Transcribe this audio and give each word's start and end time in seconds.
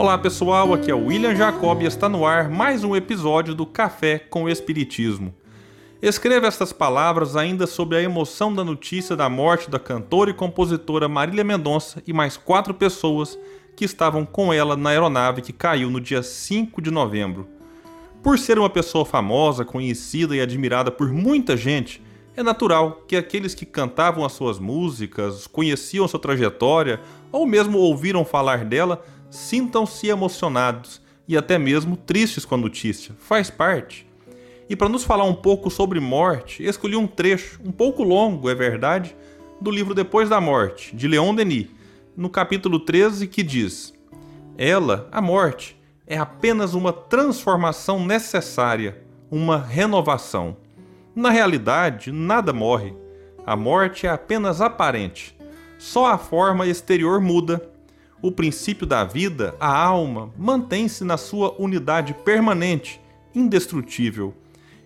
Olá 0.00 0.16
pessoal, 0.16 0.72
aqui 0.72 0.90
é 0.90 0.94
o 0.94 1.08
William 1.08 1.36
Jacob 1.36 1.82
e 1.82 1.84
está 1.84 2.08
no 2.08 2.24
ar 2.24 2.48
mais 2.48 2.82
um 2.82 2.96
episódio 2.96 3.54
do 3.54 3.66
Café 3.66 4.18
com 4.18 4.48
Espiritismo. 4.48 5.34
Escreva 6.00 6.46
estas 6.46 6.72
palavras 6.72 7.36
ainda 7.36 7.66
sobre 7.66 7.98
a 7.98 8.02
emoção 8.02 8.54
da 8.54 8.64
notícia 8.64 9.14
da 9.14 9.28
morte 9.28 9.68
da 9.68 9.78
cantora 9.78 10.30
e 10.30 10.32
compositora 10.32 11.06
Marília 11.06 11.44
Mendonça 11.44 12.02
e 12.06 12.14
mais 12.14 12.38
quatro 12.38 12.72
pessoas 12.72 13.38
que 13.76 13.84
estavam 13.84 14.24
com 14.24 14.50
ela 14.50 14.74
na 14.74 14.88
aeronave 14.88 15.42
que 15.42 15.52
caiu 15.52 15.90
no 15.90 16.00
dia 16.00 16.22
5 16.22 16.80
de 16.80 16.90
novembro. 16.90 17.46
Por 18.22 18.38
ser 18.38 18.58
uma 18.58 18.70
pessoa 18.70 19.04
famosa, 19.04 19.66
conhecida 19.66 20.34
e 20.34 20.40
admirada 20.40 20.90
por 20.90 21.12
muita 21.12 21.58
gente, 21.58 22.02
é 22.34 22.42
natural 22.42 23.02
que 23.06 23.16
aqueles 23.16 23.54
que 23.54 23.66
cantavam 23.66 24.24
as 24.24 24.32
suas 24.32 24.58
músicas, 24.58 25.46
conheciam 25.46 26.08
sua 26.08 26.18
trajetória 26.18 27.02
ou 27.30 27.46
mesmo 27.46 27.76
ouviram 27.76 28.24
falar 28.24 28.64
dela 28.64 29.04
sintam-se 29.30 30.08
emocionados 30.08 31.00
e 31.26 31.36
até 31.36 31.58
mesmo 31.58 31.96
tristes 31.96 32.44
com 32.44 32.56
a 32.56 32.58
notícia. 32.58 33.14
Faz 33.18 33.48
parte. 33.48 34.06
E 34.68 34.76
para 34.76 34.88
nos 34.88 35.04
falar 35.04 35.24
um 35.24 35.34
pouco 35.34 35.70
sobre 35.70 36.00
morte, 36.00 36.64
escolhi 36.64 36.96
um 36.96 37.06
trecho, 37.06 37.60
um 37.64 37.72
pouco 37.72 38.02
longo, 38.02 38.50
é 38.50 38.54
verdade, 38.54 39.16
do 39.60 39.70
livro 39.70 39.94
Depois 39.94 40.28
da 40.28 40.40
Morte, 40.40 40.94
de 40.94 41.06
Leon 41.06 41.34
Denis, 41.34 41.68
no 42.16 42.28
capítulo 42.28 42.80
13, 42.80 43.26
que 43.26 43.42
diz: 43.42 43.94
Ela, 44.56 45.08
a 45.10 45.20
morte, 45.20 45.76
é 46.06 46.16
apenas 46.18 46.74
uma 46.74 46.92
transformação 46.92 48.04
necessária, 48.04 49.02
uma 49.30 49.58
renovação. 49.58 50.56
Na 51.14 51.30
realidade, 51.30 52.10
nada 52.12 52.52
morre. 52.52 52.94
A 53.46 53.56
morte 53.56 54.06
é 54.06 54.10
apenas 54.10 54.60
aparente. 54.60 55.36
Só 55.78 56.06
a 56.06 56.18
forma 56.18 56.66
exterior 56.66 57.20
muda 57.20 57.70
o 58.22 58.30
princípio 58.30 58.86
da 58.86 59.04
vida, 59.04 59.54
a 59.58 59.74
alma, 59.74 60.32
mantém-se 60.36 61.04
na 61.04 61.16
sua 61.16 61.54
unidade 61.58 62.14
permanente, 62.14 63.00
indestrutível. 63.34 64.34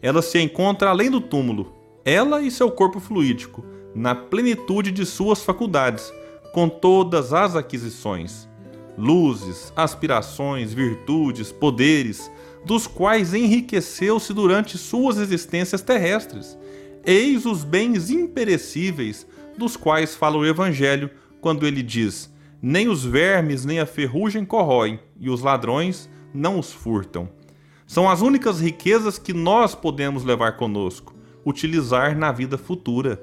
Ela 0.00 0.22
se 0.22 0.38
encontra 0.38 0.90
além 0.90 1.10
do 1.10 1.20
túmulo, 1.20 1.72
ela 2.04 2.42
e 2.42 2.50
seu 2.50 2.70
corpo 2.70 3.00
fluídico, 3.00 3.64
na 3.94 4.14
plenitude 4.14 4.90
de 4.90 5.06
suas 5.06 5.42
faculdades, 5.42 6.12
com 6.52 6.68
todas 6.68 7.32
as 7.32 7.56
aquisições, 7.56 8.48
luzes, 8.96 9.72
aspirações, 9.74 10.72
virtudes, 10.72 11.50
poderes, 11.50 12.30
dos 12.64 12.86
quais 12.86 13.34
enriqueceu-se 13.34 14.32
durante 14.32 14.78
suas 14.78 15.18
existências 15.18 15.82
terrestres. 15.82 16.56
Eis 17.04 17.44
os 17.44 17.64
bens 17.64 18.10
imperecíveis 18.10 19.26
dos 19.58 19.76
quais 19.76 20.14
fala 20.14 20.38
o 20.38 20.46
Evangelho 20.46 21.10
quando 21.40 21.66
ele 21.66 21.82
diz: 21.82 22.30
nem 22.66 22.88
os 22.88 23.04
vermes 23.04 23.66
nem 23.66 23.78
a 23.78 23.84
ferrugem 23.84 24.42
corroem, 24.42 24.98
e 25.20 25.28
os 25.28 25.42
ladrões 25.42 26.08
não 26.32 26.58
os 26.58 26.72
furtam. 26.72 27.28
São 27.86 28.08
as 28.08 28.22
únicas 28.22 28.58
riquezas 28.58 29.18
que 29.18 29.34
nós 29.34 29.74
podemos 29.74 30.24
levar 30.24 30.56
conosco, 30.56 31.14
utilizar 31.44 32.16
na 32.16 32.32
vida 32.32 32.56
futura. 32.56 33.22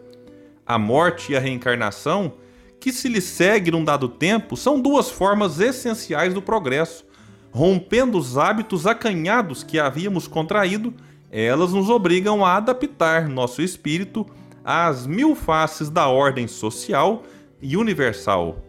A 0.63 0.77
morte 0.77 1.31
e 1.31 1.35
a 1.35 1.39
reencarnação, 1.39 2.33
que 2.79 2.93
se 2.93 3.09
lhe 3.09 3.19
segue 3.19 3.71
num 3.71 3.83
dado 3.83 4.07
tempo, 4.07 4.55
são 4.55 4.79
duas 4.79 5.09
formas 5.09 5.59
essenciais 5.59 6.35
do 6.35 6.41
progresso. 6.43 7.03
Rompendo 7.49 8.19
os 8.19 8.37
hábitos 8.37 8.85
acanhados 8.85 9.63
que 9.63 9.79
havíamos 9.79 10.27
contraído, 10.27 10.93
elas 11.31 11.73
nos 11.73 11.89
obrigam 11.89 12.45
a 12.45 12.57
adaptar 12.57 13.27
nosso 13.27 13.63
espírito 13.63 14.23
às 14.63 15.07
mil 15.07 15.33
faces 15.33 15.89
da 15.89 16.07
ordem 16.07 16.47
social 16.47 17.23
e 17.59 17.75
universal. 17.75 18.67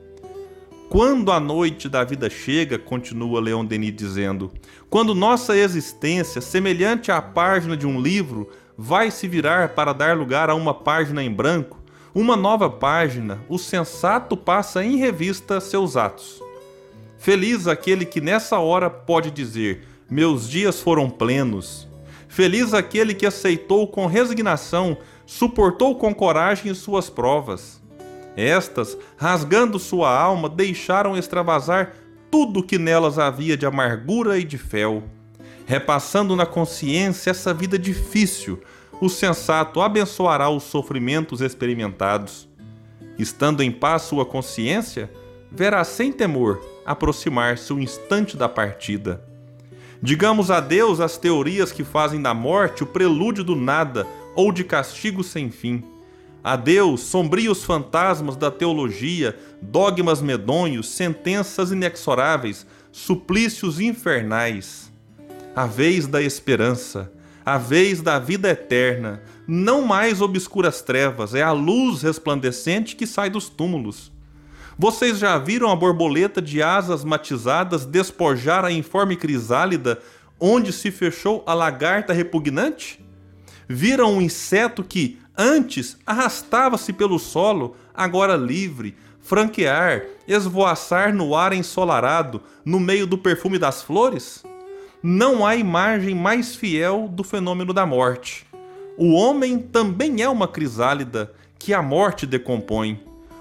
Quando 0.93 1.33
a 1.33 1.41
noite 1.41 1.89
da 1.89 2.05
vida 2.05 2.29
chega, 2.29 2.79
continua 2.79 3.41
Leon 3.41 3.65
Denis 3.65 3.97
dizendo, 3.97 4.53
quando 4.91 5.15
nossa 5.15 5.57
existência, 5.57 6.39
semelhante 6.43 7.11
à 7.11 7.23
página 7.23 7.75
de 7.75 7.87
um 7.87 7.99
livro, 7.99 8.51
vai 8.77 9.11
se 9.11 9.27
virar 9.27 9.71
para 9.71 9.95
dar 9.95 10.15
lugar 10.15 10.51
a 10.51 10.55
uma 10.55 10.75
página 10.75 11.25
em 11.25 11.33
branco, 11.33 11.81
uma 12.15 12.37
nova 12.37 12.69
página, 12.69 13.43
o 13.49 13.57
sensato 13.57 14.37
passa 14.37 14.85
em 14.85 14.99
revista 14.99 15.63
seus 15.63 15.97
atos. 15.97 16.43
Feliz 17.17 17.67
aquele 17.67 18.05
que 18.05 18.21
nessa 18.21 18.59
hora 18.59 18.91
pode 18.91 19.31
dizer: 19.31 19.87
Meus 20.11 20.47
dias 20.47 20.79
foram 20.79 21.09
plenos. 21.09 21.89
Feliz 22.29 22.75
aquele 22.75 23.15
que 23.15 23.25
aceitou 23.25 23.89
com 23.89 24.05
resignação, 24.05 24.99
suportou 25.25 25.97
com 25.97 26.15
coragem 26.15 26.75
suas 26.75 27.09
provas. 27.09 27.82
Estas, 28.37 28.97
rasgando 29.17 29.79
sua 29.79 30.11
alma, 30.11 30.49
deixaram 30.49 31.17
extravasar 31.17 31.93
tudo 32.31 32.63
que 32.63 32.79
nelas 32.79 33.19
havia 33.19 33.57
de 33.57 33.67
amargura 33.67 34.39
e 34.39 34.45
de 34.45 34.57
fel. 34.57 35.03
Repassando 35.67 36.35
na 36.35 36.47
consciência 36.47 37.31
essa 37.31 37.53
vida 37.53 37.79
difícil, 37.79 38.61
o 39.01 39.09
sensato 39.09 39.81
abençoará 39.81 40.49
os 40.49 40.63
sofrimentos 40.63 41.41
experimentados. 41.41 42.49
Estando 43.19 43.63
em 43.63 43.71
paz 43.71 44.03
sua 44.03 44.25
consciência, 44.25 45.11
verá 45.51 45.85
sem 45.85 46.11
temor 46.11 46.61
aproximar-se 46.87 47.73
o 47.73 47.79
instante 47.79 48.37
da 48.37 48.49
partida. 48.49 49.23
Digamos 50.03 50.51
adeus 50.51 51.01
às 51.01 51.17
teorias 51.17 51.71
que 51.71 51.85
fazem 51.85 52.21
da 52.21 52.35
morte 52.35 52.83
o 52.83 52.87
prelúdio 52.87 53.45
do 53.45 53.55
nada 53.55 54.07
ou 54.35 54.51
de 54.51 54.65
castigo 54.65 55.23
sem 55.23 55.51
fim. 55.51 55.85
Adeus, 56.45 57.03
sombrios 57.03 57.63
fantasmas 57.63 58.35
da 58.35 58.51
teologia, 58.51 59.39
dogmas 59.61 60.21
medonhos, 60.21 60.89
sentenças 60.89 61.71
inexoráveis, 61.71 62.67
suplícios 62.91 63.79
infernais. 63.79 64.93
A 65.55 65.67
vez 65.67 66.09
da 66.09 66.21
esperança, 66.21 67.13
a 67.45 67.59
vez 67.59 68.03
da 68.03 68.19
vida 68.19 68.51
eterna, 68.51 69.23
não 69.47 69.83
mais 69.83 70.21
obscuras 70.21 70.83
trevas, 70.83 71.33
é 71.35 71.43
a 71.43 71.53
luz 71.53 72.03
resplandecente 72.03 72.97
que 72.97 73.07
sai 73.07 73.31
dos 73.31 73.49
túmulos. 73.49 74.11
Vocês 74.77 75.19
já 75.19 75.39
viram 75.39 75.71
a 75.71 75.77
borboleta 75.77 76.43
de 76.43 76.61
asas 76.61 77.05
matizadas 77.05 77.87
despojar 77.87 78.65
a 78.65 78.73
informe 78.73 79.15
crisálida 79.15 80.01
onde 80.41 80.73
se 80.73 80.91
fechou 80.91 81.45
a 81.47 81.55
lagarta 81.55 82.13
repugnante? 82.13 82.99
Viram 83.69 84.15
um 84.15 84.21
inseto 84.21 84.83
que, 84.83 85.19
Antes 85.37 85.97
arrastava-se 86.07 86.93
pelo 86.93 87.19
solo, 87.19 87.75
agora 87.95 88.37
livre, 88.37 88.95
franquear, 89.21 90.05
esvoaçar 90.29 91.15
no 91.15 91.35
ar 91.35 91.53
ensolarado, 91.55 92.43
no 92.65 92.79
meio 92.79 93.07
do 93.07 93.17
perfume 93.17 93.59
das 93.59 93.83
flores? 93.83 94.45
Não 95.03 95.45
há 95.45 95.57
imagem 95.57 96.15
mais 96.15 96.55
fiel 96.55 97.09
do 97.09 97.25
fenômeno 97.25 97.73
da 97.73 97.87
morte. 97.87 98.47
O 98.97 99.15
homem 99.15 99.59
também 99.59 100.23
é 100.23 100.29
uma 100.29 100.47
crisálida 100.47 101.33
que 101.59 101.73
a 101.73 101.81
morte 101.81 102.27
decompõe. 102.27 103.01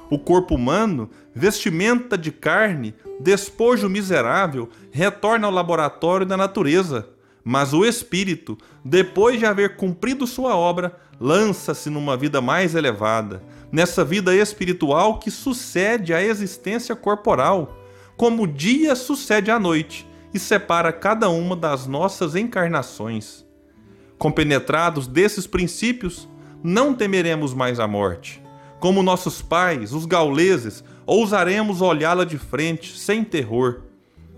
O 0.09 0.17
corpo 0.17 0.55
humano, 0.55 1.09
vestimenta 1.35 2.17
de 2.17 2.31
carne, 2.31 2.95
despojo 3.19 3.89
miserável, 3.89 4.69
retorna 4.91 5.47
ao 5.47 5.53
laboratório 5.53 6.25
da 6.25 6.37
natureza 6.37 7.07
mas 7.43 7.73
o 7.73 7.85
espírito, 7.85 8.57
depois 8.83 9.39
de 9.39 9.45
haver 9.45 9.75
cumprido 9.75 10.27
sua 10.27 10.55
obra, 10.55 10.95
lança-se 11.21 11.87
numa 11.87 12.17
vida 12.17 12.41
mais 12.41 12.73
elevada, 12.73 13.43
nessa 13.71 14.03
vida 14.03 14.35
espiritual 14.35 15.19
que 15.19 15.29
sucede 15.29 16.15
à 16.15 16.23
existência 16.23 16.95
corporal, 16.95 17.77
como 18.17 18.43
o 18.43 18.47
dia 18.47 18.95
sucede 18.95 19.51
à 19.51 19.59
noite 19.59 20.07
e 20.33 20.39
separa 20.39 20.91
cada 20.91 21.29
uma 21.29 21.55
das 21.55 21.85
nossas 21.85 22.35
encarnações. 22.35 23.45
Compenetrados 24.17 25.05
desses 25.05 25.45
princípios, 25.45 26.27
não 26.63 26.91
temeremos 26.95 27.53
mais 27.53 27.79
a 27.79 27.87
morte. 27.87 28.41
Como 28.79 29.03
nossos 29.03 29.43
pais, 29.43 29.93
os 29.93 30.07
gauleses, 30.07 30.83
ousaremos 31.05 31.81
olhá-la 31.81 32.23
de 32.23 32.39
frente, 32.39 32.97
sem 32.97 33.23
terror. 33.23 33.81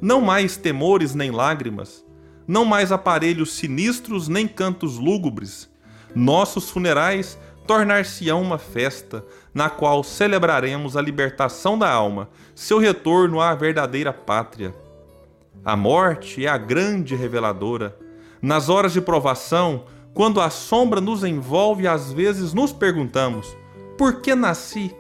Não 0.02 0.20
mais 0.20 0.58
temores 0.58 1.16
nem 1.16 1.32
lágrimas, 1.32 2.04
não 2.46 2.66
mais 2.66 2.92
aparelhos 2.92 3.54
sinistros 3.54 4.28
nem 4.28 4.46
cantos 4.50 4.98
lúgubres. 4.98 5.72
Nossos 6.16 6.70
funerais 6.70 7.38
tornar-se-ão 7.66 8.42
uma 8.42 8.58
festa, 8.58 9.26
na 9.54 9.70
qual 9.70 10.04
celebraremos 10.04 10.98
a 10.98 11.02
libertação 11.02 11.78
da 11.78 11.90
alma, 11.90 12.30
seu 12.54 12.78
retorno 12.78 13.40
à 13.40 13.56
verdadeira 13.56 14.12
pátria. 14.12 14.76
A 15.64 15.76
morte 15.78 16.46
é 16.46 16.50
a 16.50 16.58
grande 16.58 17.16
reveladora. 17.16 17.98
Nas 18.42 18.68
horas 18.68 18.92
de 18.92 19.00
provação, 19.00 19.86
quando 20.14 20.42
a 20.42 20.50
sombra 20.50 21.00
nos 21.00 21.24
envolve, 21.24 21.88
às 21.88 22.12
vezes 22.12 22.54
nos 22.54 22.74
perguntamos: 22.74 23.56
por 23.98 24.22
que 24.22 24.36
nasci? 24.36 24.94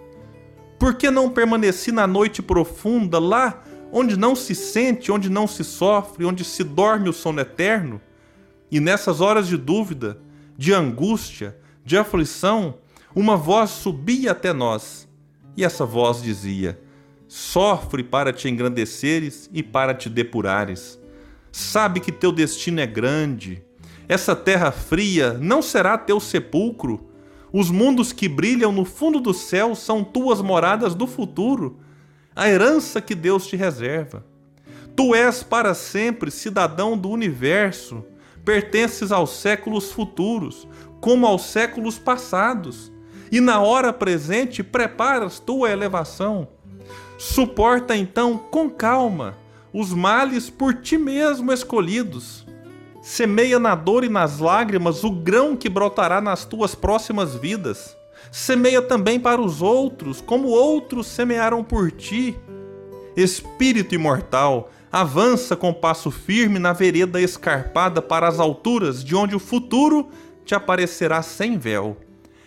Por 0.79 0.95
que 0.95 1.11
não 1.11 1.29
permaneci 1.29 1.91
na 1.91 2.07
noite 2.07 2.41
profunda, 2.41 3.19
lá 3.19 3.61
onde 3.91 4.17
não 4.17 4.35
se 4.35 4.55
sente, 4.55 5.11
onde 5.11 5.29
não 5.29 5.47
se 5.47 5.63
sofre, 5.63 6.25
onde 6.25 6.43
se 6.43 6.63
dorme 6.63 7.09
o 7.09 7.13
sono 7.13 7.39
eterno. 7.39 8.01
E 8.71 8.79
nessas 8.79 9.21
horas 9.21 9.47
de 9.47 9.55
dúvida, 9.55 10.17
de 10.57 10.73
angústia, 10.73 11.57
de 11.83 11.97
aflição, 11.97 12.75
uma 13.15 13.35
voz 13.35 13.69
subia 13.69 14.31
até 14.31 14.53
nós. 14.53 15.07
E 15.55 15.63
essa 15.63 15.85
voz 15.85 16.21
dizia: 16.21 16.79
sofre 17.27 18.03
para 18.03 18.33
te 18.33 18.49
engrandeceres 18.49 19.49
e 19.53 19.61
para 19.61 19.93
te 19.93 20.09
depurares. 20.09 20.99
Sabe 21.51 21.99
que 21.99 22.11
teu 22.11 22.31
destino 22.31 22.79
é 22.79 22.87
grande. 22.87 23.63
Essa 24.07 24.35
terra 24.35 24.71
fria 24.71 25.33
não 25.33 25.61
será 25.61 25.97
teu 25.97 26.19
sepulcro. 26.19 27.09
Os 27.51 27.69
mundos 27.69 28.11
que 28.11 28.27
brilham 28.27 28.71
no 28.71 28.83
fundo 28.83 29.19
do 29.19 29.33
céu 29.33 29.75
são 29.75 30.03
tuas 30.03 30.41
moradas 30.41 30.95
do 30.95 31.05
futuro, 31.05 31.79
a 32.35 32.49
herança 32.49 32.99
que 32.99 33.13
Deus 33.13 33.45
te 33.45 33.55
reserva. 33.55 34.25
Tu 34.95 35.13
és 35.13 35.43
para 35.43 35.75
sempre 35.75 36.31
cidadão 36.31 36.97
do 36.97 37.09
universo, 37.09 38.03
pertences 38.43 39.11
aos 39.11 39.31
séculos 39.31 39.91
futuros, 39.91 40.67
como 40.99 41.25
aos 41.25 41.43
séculos 41.43 41.97
passados, 41.97 42.91
e 43.31 43.39
na 43.39 43.61
hora 43.61 43.91
presente 43.91 44.63
preparas 44.63 45.39
tua 45.39 45.71
elevação. 45.71 46.47
Suporta 47.17 47.95
então 47.95 48.37
com 48.37 48.69
calma 48.69 49.37
os 49.73 49.91
males 49.91 50.49
por 50.49 50.75
ti 50.75 50.97
mesmo 50.97 51.51
escolhidos. 51.51 52.45
Semeia 53.01 53.57
na 53.59 53.75
dor 53.75 54.03
e 54.03 54.09
nas 54.09 54.39
lágrimas 54.39 55.03
o 55.03 55.09
grão 55.09 55.57
que 55.57 55.67
brotará 55.67 56.21
nas 56.21 56.45
tuas 56.45 56.75
próximas 56.75 57.35
vidas. 57.35 57.97
Semeia 58.31 58.81
também 58.81 59.19
para 59.19 59.41
os 59.41 59.61
outros, 59.61 60.21
como 60.21 60.47
outros 60.47 61.07
semearam 61.07 61.63
por 61.63 61.91
ti. 61.91 62.37
Espírito 63.17 63.95
imortal, 63.95 64.69
avança 64.93 65.55
com 65.55 65.73
passo 65.73 66.11
firme 66.11 66.59
na 66.59 66.71
vereda 66.71 67.19
escarpada 67.19 67.99
para 67.99 68.27
as 68.27 68.39
alturas, 68.39 69.03
de 69.03 69.15
onde 69.15 69.35
o 69.35 69.39
futuro 69.39 70.07
te 70.45 70.53
aparecerá 70.53 71.23
sem 71.23 71.57
véu. 71.57 71.97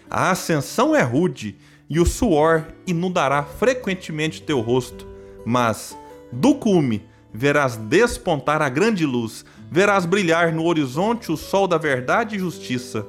A 0.08 0.31
ascensão 0.31 0.94
é 0.94 1.02
rude 1.02 1.56
e 1.90 1.98
o 1.98 2.06
suor 2.06 2.69
inundará 2.87 3.43
frequentemente 3.43 4.43
teu 4.43 4.60
rosto, 4.60 5.08
mas 5.44 5.98
do 6.31 6.54
cume 6.54 7.04
verás 7.34 7.76
despontar 7.76 8.62
a 8.62 8.69
grande 8.69 9.04
luz, 9.04 9.44
verás 9.69 10.06
brilhar 10.06 10.52
no 10.52 10.66
horizonte 10.66 11.32
o 11.32 11.37
sol 11.37 11.66
da 11.66 11.78
verdade 11.78 12.37
e 12.37 12.38
justiça. 12.38 13.04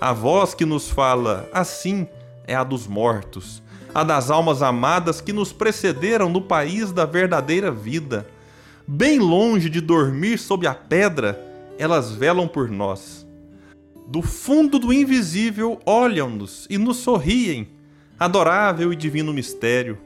A 0.00 0.12
voz 0.12 0.54
que 0.54 0.64
nos 0.64 0.88
fala 0.88 1.48
assim 1.52 2.06
é 2.46 2.54
a 2.54 2.62
dos 2.62 2.86
mortos, 2.86 3.60
a 3.92 4.04
das 4.04 4.30
almas 4.30 4.62
amadas 4.62 5.20
que 5.20 5.32
nos 5.32 5.52
precederam 5.52 6.28
no 6.28 6.40
país 6.40 6.92
da 6.92 7.04
verdadeira 7.04 7.72
vida 7.72 8.37
bem 8.88 9.18
longe 9.18 9.68
de 9.68 9.82
dormir 9.82 10.38
sob 10.38 10.66
a 10.66 10.74
pedra, 10.74 11.38
elas 11.78 12.10
velam 12.10 12.48
por 12.48 12.70
nós. 12.70 13.26
Do 14.06 14.22
fundo 14.22 14.78
do 14.78 14.90
invisível 14.90 15.78
olham-nos 15.84 16.66
e 16.70 16.78
nos 16.78 16.96
sorriem, 16.96 17.68
adorável 18.18 18.90
e 18.90 18.96
divino 18.96 19.34
mistério. 19.34 19.98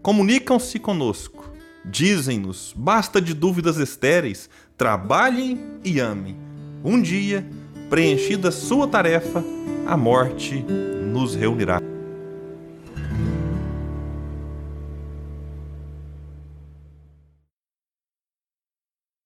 Comunicam-se 0.00 0.78
conosco, 0.78 1.52
dizem-nos: 1.84 2.72
basta 2.74 3.20
de 3.20 3.34
dúvidas 3.34 3.76
estéreis, 3.76 4.48
trabalhem 4.78 5.60
e 5.84 6.00
amem. 6.00 6.34
Um 6.82 7.00
dia, 7.00 7.46
preenchida 7.90 8.50
sua 8.50 8.88
tarefa, 8.88 9.44
a 9.86 9.94
morte 9.94 10.64
nos 11.12 11.34
reunirá. 11.34 11.81